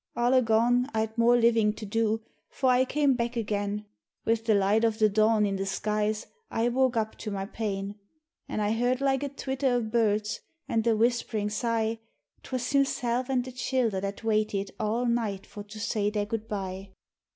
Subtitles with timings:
[0.17, 3.85] Ullagone, I'd more livin' to do, for I came back again.
[4.25, 7.99] With the light o' the dawn in the skies I woke up to my pain,
[8.49, 11.99] An' I heard like a twitter o' birds, an' a whishperin' sigh,
[12.41, 16.89] 'Twas himself an' the childher that waited all night for to say their good bye.